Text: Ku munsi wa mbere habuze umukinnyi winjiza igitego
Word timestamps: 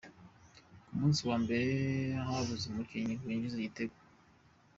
Ku 0.85 0.91
munsi 0.99 1.21
wa 1.29 1.37
mbere 1.43 1.71
habuze 2.27 2.63
umukinnyi 2.67 3.13
winjiza 3.23 3.55
igitego 3.59 3.95